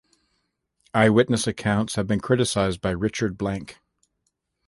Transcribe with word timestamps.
Eyewitness 0.95 1.45
accounts 1.45 1.93
have 1.93 2.07
been 2.07 2.19
criticised 2.21 2.81
by 2.81 2.89
Richard 2.89 3.37
Blanke. 3.37 3.75